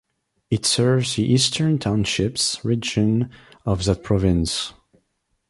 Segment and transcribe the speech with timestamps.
[0.49, 3.29] It serves the Eastern Townships region
[3.67, 4.73] of that province.